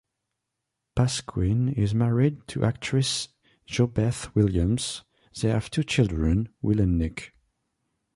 Pasquin 0.95 1.69
is 1.77 1.93
married 1.93 2.47
to 2.47 2.65
actress 2.65 3.27
JoBeth 3.67 4.33
Williams; 4.33 5.03
they 5.39 5.49
have 5.49 5.69
two 5.69 5.83
children, 5.83 6.49
Will 6.63 6.79
and 6.79 6.97
Nick. 6.97 7.35